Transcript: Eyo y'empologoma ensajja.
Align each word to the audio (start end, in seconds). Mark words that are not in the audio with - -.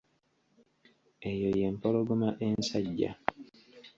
Eyo 1.31 1.49
y'empologoma 1.59 2.29
ensajja. 2.47 3.11